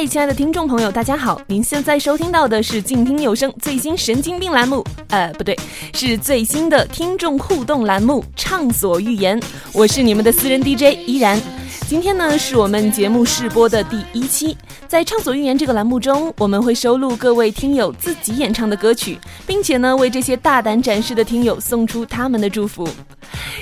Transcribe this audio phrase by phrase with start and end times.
[0.00, 1.38] 嗨，亲爱的听众朋友，大家好！
[1.46, 5.54] 您现在收听到的是静听有声最新神经病栏目，呃，不对，
[5.92, 9.38] 是最新的听众互动栏目《畅所欲言》。
[9.74, 11.38] 我是你们的私人 DJ 依然。
[11.86, 14.56] 今天呢，是我们节目试播的第一期。
[14.86, 22.88] 在《畅所欲言》这个栏目中，我们会收录各位听友自己演唱的歌曲，并且呢，为这些大胆展示的听友送出他们的祝福。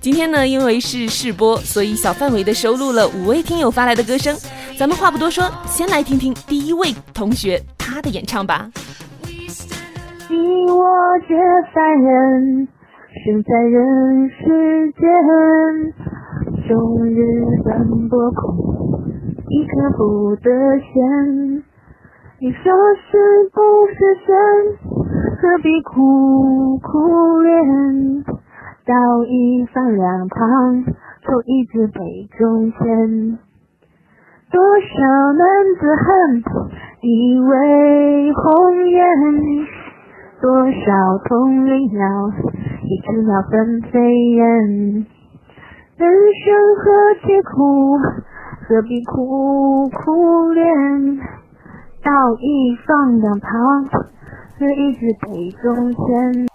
[0.00, 4.36] 今天呢，因为是试播，所以小范围的收录了五位听友发来的歌声。
[4.78, 8.70] 咱们话不多说，先来听听第一位同学他的演唱吧。
[10.28, 10.36] 你
[10.70, 10.84] 我
[11.26, 11.34] 皆
[11.74, 12.68] 凡人，
[13.12, 15.02] 生在人世间，
[16.68, 19.02] 终日奔波苦，
[19.48, 21.64] 一刻不得闲。
[22.38, 24.32] 你说是不是神？
[25.42, 28.22] 何必苦苦恋？
[28.86, 30.84] 道义放两旁，
[31.22, 33.38] 错一字杯中仙。
[34.52, 36.42] 多少男子汉，
[37.02, 39.02] 一为红颜；
[40.40, 42.06] 多少同林鸟，
[42.90, 44.42] 一只鸟分飞燕。
[45.96, 46.10] 人
[46.42, 47.98] 生何其苦，
[48.66, 51.16] 何必苦苦恋？
[52.02, 53.84] 道义放两旁，
[54.58, 56.49] 错一字杯中仙。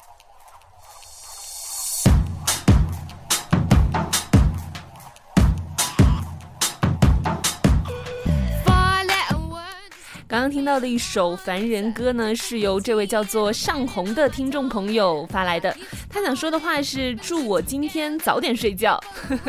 [10.46, 15.76] 刚听到的一首《凡人歌》呢，是由这位叫做尚红的听众朋友发来的。
[16.08, 19.04] 他想说的话是：祝我今天早点睡觉。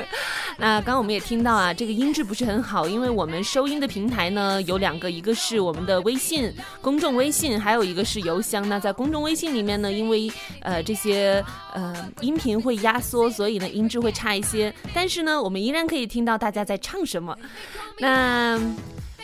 [0.57, 8.67] 那刚刚我们也听到啊，这个音质不是很好，因为我们收音的平台呢有两个，一个是我们的微信公众微信，还有一个是邮箱。
[8.67, 14.75] 那在公众微信里面呢，因为呃这些呃音频会压缩，所以呢音质会差一些。
[14.95, 17.37] 但是呢，我们依然可以听到大家在唱什么。
[17.99, 18.59] 那。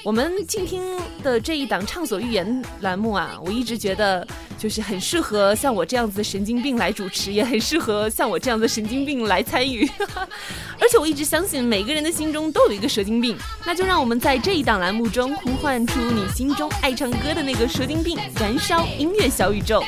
[0.05, 0.83] 我们静听
[1.23, 2.45] 的这一档《畅所欲言》
[2.81, 4.27] 栏目啊，我一直觉得
[4.59, 9.89] 就是很适合像我这样子的神经病来主持，也很适合像我这样的神经病来参与。
[10.81, 13.39] 而且我一直相信，每个人的心中都有一个蛇精病。
[13.65, 19.85] 那就让我们在这一档栏目中呼唤出你心中爱唱歌的那个蛇精病，燃烧音乐小宇宙。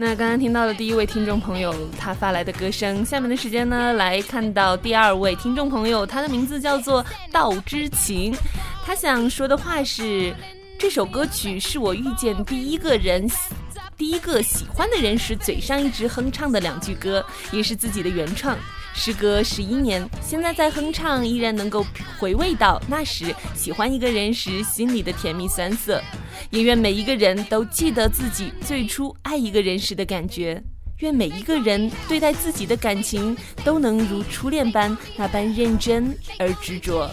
[0.00, 8.32] 那刚刚听到的第一位听众朋友他发来的歌声，下面的时间呢，来看到第二位听众朋友，他的名字叫做道之情，
[8.86, 10.32] 他想说的话是：
[10.78, 13.28] 这首歌曲是我遇见第一个人。
[13.96, 18.56] 第一个喜欢的人时，嘴上一直哼唱的两句歌，也是自己的原创。
[18.94, 21.84] 时隔十一年，现在在哼唱，依然能够
[22.20, 26.00] 回味到那时喜欢一个人时心里的甜蜜酸涩。
[26.50, 30.62] 也愿每一个人都记得自己最初爱一个人时的感觉。
[31.00, 37.08] 愿每一个人对待自己的感情都能如初恋般那般认真而执着。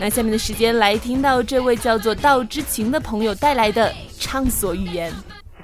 [0.00, 5.10] 那下面的时间来听到这位叫做道之情的朋友带来的畅所欲言。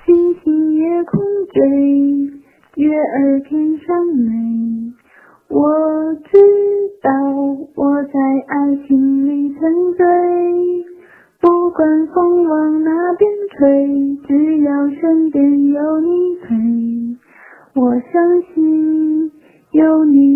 [0.05, 0.81] 星星夜
[1.11, 1.21] 空
[1.53, 3.51] 坠，月儿天
[3.87, 4.93] 上美。
[5.49, 5.69] 我
[6.31, 6.39] 知
[7.03, 7.11] 道
[7.75, 8.19] 我在
[8.49, 9.61] 爱情里沉
[9.97, 10.05] 醉，
[11.83, 16.55] 管风往哪边吹，只要身边有你陪，
[17.75, 19.33] 我相信
[19.73, 20.32] 有你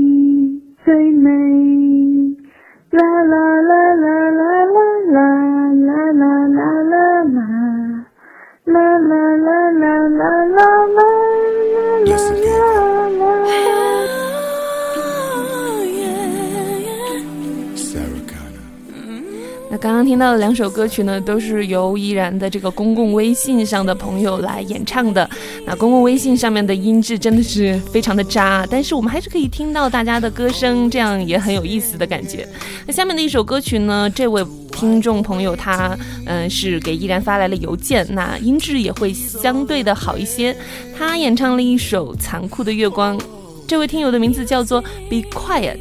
[19.78, 25.28] 刚刚听到的两首歌曲呢，都是由依然的这个公共微信上的朋友来演唱的。
[25.64, 32.48] 那公共微信上面的音质真的是非常的渣，但是我们还是可以听到大家的歌声，这样也很有意思的感觉。
[32.86, 34.44] 那下面的一首歌曲呢，这位。
[34.76, 40.54] 听众朋友，他嗯是给依然发来了邮件，那音质也会相对的好一些。
[40.94, 43.18] 他演唱了一首《残酷的月光》，
[43.66, 45.80] 这位听友的名字叫做 Be Quiet。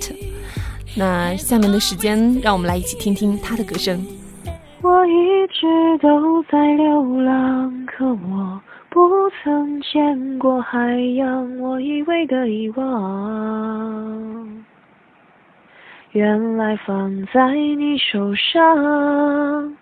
[0.97, 4.05] 那下面的时间，让我们来一起听听他的歌声。
[4.81, 9.01] 我一直都在流浪，可我不
[9.43, 14.63] 曾见过海洋，我以为的遗忘。
[16.13, 19.75] 原来放在你手上，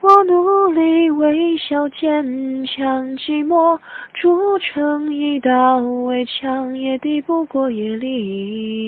[0.00, 2.22] 我努力微笑坚
[2.66, 3.78] 强，寂寞
[4.12, 8.80] 筑成一道围墙，也抵不过夜里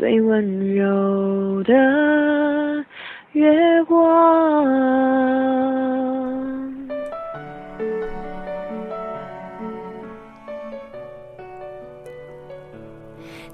[0.00, 1.74] 最温柔的
[3.32, 4.64] 月光。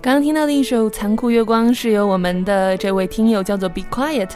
[0.01, 4.31] 刚刚听到的一首《残酷月光》是由我们的这位听友叫做 Be Quiet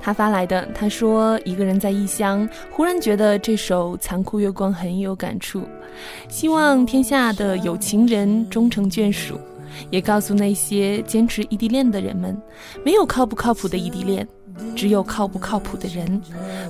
[0.00, 0.66] 他发来的。
[0.74, 5.62] 他说，一个人在异乡，忽然觉得这首《残酷月光》很有感触。
[6.28, 9.38] 希望天下的有情人终成眷属，
[9.90, 12.36] 也告诉那些坚持异地恋的人们，
[12.84, 14.26] 没有靠不靠谱的异地恋。
[14.76, 16.20] 只有靠不靠谱的人。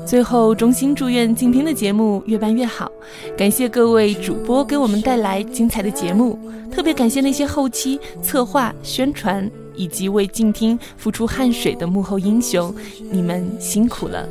[0.06, 2.88] 最后，衷心祝愿静听的节目越办越好。
[3.36, 6.38] 感谢各位主播给我们带来精彩的节目，
[6.70, 12.72] 特别感谢那些后期策划、宣传以及为静听付出汗水的幕后英雄，
[13.10, 14.28] 你们辛苦了。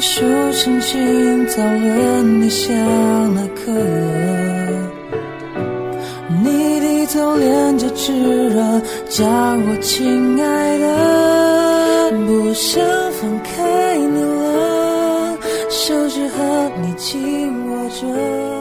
[0.00, 2.74] 数星星，讨论你想
[3.34, 3.70] 那刻。
[6.42, 8.80] 你低头脸颊炙热，
[9.10, 12.82] 叫我亲爱的，不想
[13.12, 15.36] 放开你了，
[15.68, 18.59] 手指和你紧握着。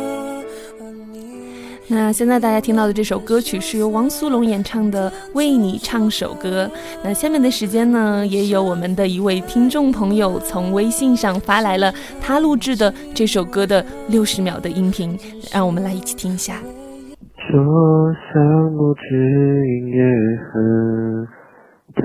[1.92, 6.70] 那现在大家听到的这首歌曲是由王苏泷演唱的《为你唱首歌》。
[7.04, 11.92] 那下面的时间呢，也有我们的一位听众朋友从微信上发来了
[12.22, 15.18] 他录制的这首歌的六十秒的音频，
[15.52, 16.62] 让我们来一起听一下。
[17.52, 19.02] 就像不知
[19.66, 20.04] 音乐
[20.46, 21.28] 盒，
[21.96, 22.04] 他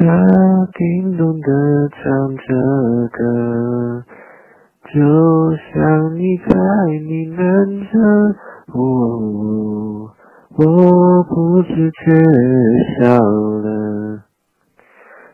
[0.72, 2.02] 叮咚的唱
[2.36, 2.42] 着
[3.12, 4.02] 歌，
[4.94, 4.94] 就
[5.74, 7.38] 像你在呢喃
[7.92, 7.92] 着，
[8.72, 8.78] 我
[10.56, 10.62] 我
[11.24, 12.14] 不自觉
[13.00, 14.22] 笑了，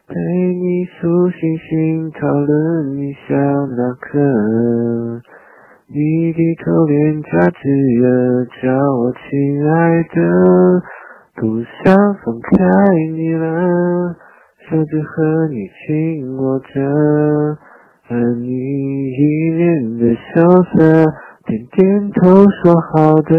[0.09, 3.37] 陪你数星星，讨论一下
[3.77, 5.21] 那颗。
[5.89, 7.69] 你低头，脸颊炙
[7.99, 10.83] 热，叫我亲爱的，
[11.37, 11.95] 不想
[12.25, 12.57] 放开
[13.13, 14.17] 你了，
[14.71, 16.81] 手指和你紧握着，
[18.09, 20.41] 而你一脸的羞
[20.73, 21.05] 涩，
[21.45, 23.37] 点点头说好的，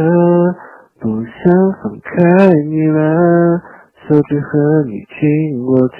[1.01, 1.33] 不想
[1.81, 3.59] 放开你了，
[4.07, 5.98] 手指和你紧握着。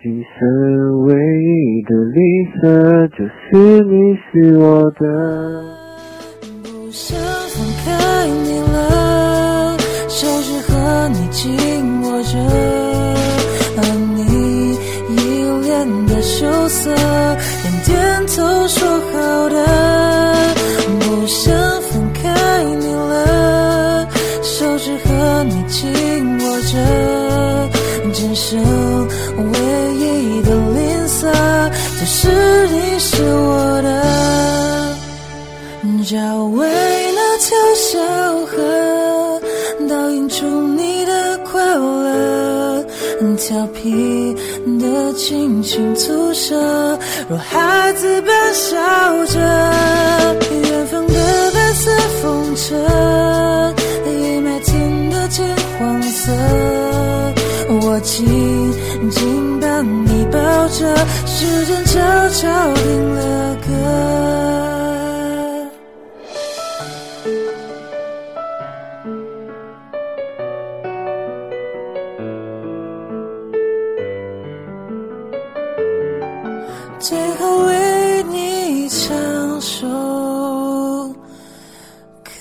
[0.00, 2.20] 今生唯一的绿
[2.60, 5.00] 色，就是你是我的。
[6.62, 9.76] 不想放开你了，
[10.08, 12.38] 手指和你紧握着，
[45.20, 48.76] 轻轻吐舌，如孩子般笑
[49.26, 49.38] 着。
[50.48, 51.14] 远方的
[51.52, 51.90] 白色
[52.22, 52.74] 风车，
[54.06, 55.44] 一麦田的金
[55.78, 56.32] 黄色，
[57.82, 58.26] 我紧。
[59.10, 60.38] 紧把你抱
[60.68, 60.96] 着，
[61.26, 62.00] 时间悄
[62.30, 64.59] 悄停了格。
[77.00, 79.88] 最后为你唱首
[82.22, 82.32] 歌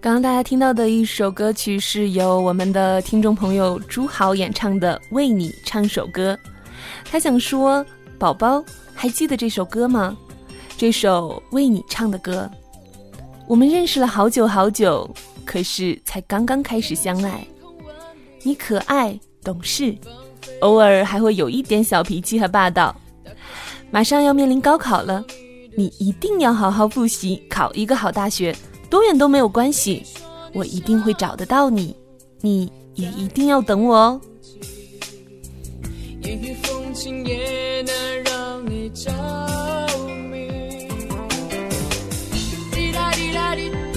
[0.00, 6.38] 刚刚大家听到的一首歌曲是由我们的听众朋友朱豪演唱的《为你唱首歌》，
[7.10, 7.84] 他想说
[8.16, 8.64] ：“宝宝，
[8.96, 10.16] 还记得这首歌吗？
[10.76, 12.50] 这首为你唱的歌，
[13.46, 15.08] 我们认识了好久好久，
[15.44, 17.46] 可是才刚刚开始相爱。
[18.42, 19.94] 你可爱懂事，
[20.60, 22.96] 偶尔还会有一点小脾气和霸道。
[23.90, 25.24] 马上要面临高考了，
[25.76, 28.56] 你一定要好好复习，考一个好大学。”
[28.88, 30.04] 多远都没有关系，
[30.54, 31.94] 我一定会找得到你，
[32.40, 34.20] 你也一定要等我哦。
[36.26, 39.12] 一缕风情也能让你着
[40.28, 40.88] 迷。
[42.72, 43.95] 滴答滴答滴。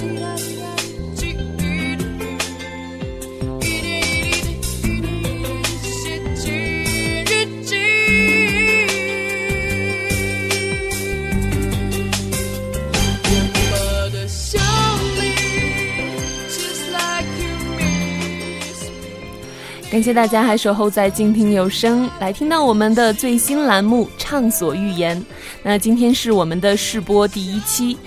[19.91, 25.19] 感谢大家还守候在静听有声，来听到我们的最新栏目《畅所欲言》。
[25.63, 27.97] 那今天是我们的试播第一期，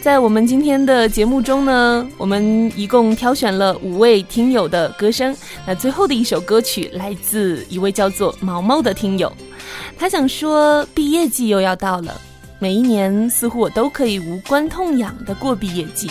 [0.00, 5.36] 在我们今天的节目中呢，我们一共挑选了五位听友的歌声。
[5.66, 9.30] 那最后的一首歌曲来自一位叫做毛毛的听友，
[9.98, 12.20] 他想说：毕业季又要到了，
[12.60, 16.08] 每一年似乎我都可以无关痛痒的过毕业季，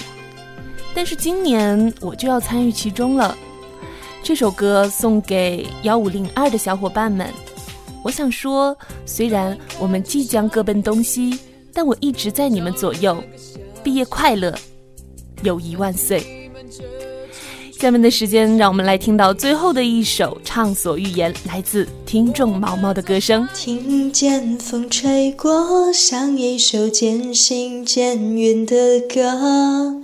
[0.94, 3.34] 但是今年我就要参与其中了。
[4.24, 7.28] 这首歌送给幺五零二的小伙伴们。
[8.04, 8.76] 我想说，
[9.06, 11.38] 虽然我们即将各奔东西，
[11.74, 13.22] 但我一直在你们左右。
[13.84, 14.56] 毕业快乐，
[15.44, 16.24] 友谊万岁！
[17.80, 23.48] 下面的时间，让我们来听到最后的一首《畅所欲言》，来自听众毛毛的歌声。
[23.56, 30.00] 听见风吹过，像一首渐行渐远的歌。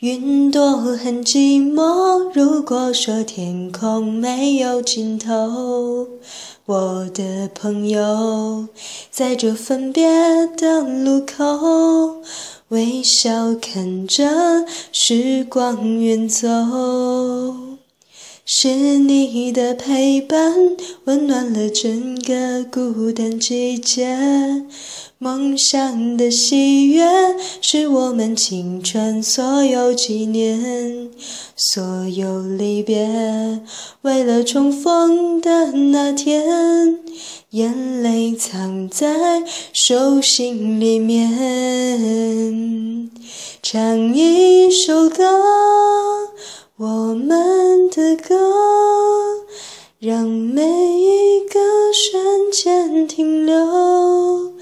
[0.00, 6.06] 云朵很寂寞，如果说天空没有尽头，
[6.66, 8.68] 我的朋友，
[9.10, 10.06] 在这分别
[10.54, 12.20] 的路口。
[12.68, 16.46] 微笑看着时光远走，
[18.48, 20.54] 是你的陪伴
[21.06, 24.16] 温暖了整个孤单季节。
[25.18, 27.04] 梦想的喜悦
[27.60, 31.10] 是我们青春所有纪念，
[31.56, 33.60] 所有离别，
[34.02, 37.00] 为了重逢的那天。
[37.50, 41.26] 眼泪藏在手心里面，
[43.60, 45.24] 唱一首歌，
[46.78, 48.36] 我们的歌，
[49.98, 50.62] 让每
[51.00, 51.58] 一个
[51.94, 54.52] 瞬间停留。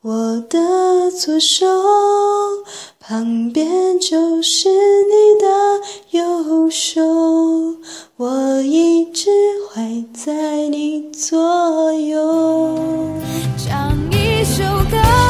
[0.00, 1.64] 我的左手
[2.98, 5.80] 旁边就是你的
[6.10, 7.00] 右手。
[8.16, 9.30] 我一直
[9.68, 12.76] 会在你左右。
[13.56, 15.23] 唱一首歌。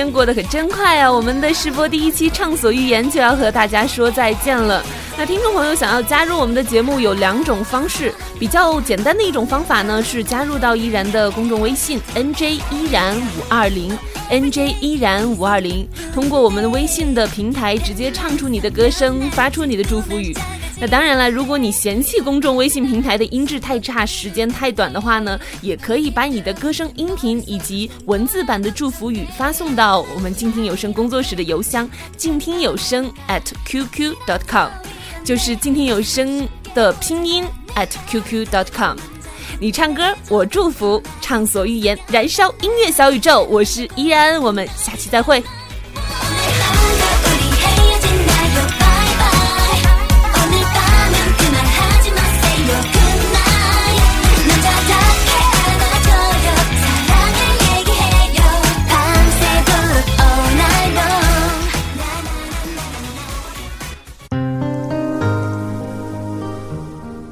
[0.00, 1.12] 间过得可真快啊！
[1.12, 4.82] 我们的试播第一期《畅所欲言》就要和大家说再见了。
[5.18, 13.92] 那听众朋友想要加入我们的节目有两种方式，比较简单的一种方法呢是加入到依然的公众微信 nj 依然五二零
[14.30, 20.34] nj 依然五二零，通过我们的微信的平台直接唱出你的歌声，发出你的祝福语。
[20.82, 34.70] 那当然了，如果你嫌弃公众微信平台的音质太差、时间太短的话呢，也可以把你的歌声、音频以及文字版的祝福语发送到我们静听有声工作室的邮箱静听有声 at qq dot com，
[35.22, 37.44] 就是静听有声的拼音
[37.74, 38.96] at qq dot com。
[39.58, 43.42] 你唱歌，我祝福，畅所欲言，燃烧音乐小宇宙。
[43.50, 45.44] 我是依然，我们下期再会。